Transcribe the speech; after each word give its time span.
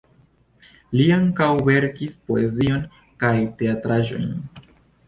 Li 1.01 1.05
ankaŭ 1.17 1.51
verkis 1.67 2.17
poezion 2.31 2.83
kaj 3.27 3.37
teatraĵojn. 3.63 4.31